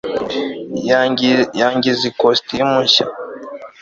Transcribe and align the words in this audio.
yangize 1.61 2.01
ikositimu 2.11 2.73
nshya 2.85 3.05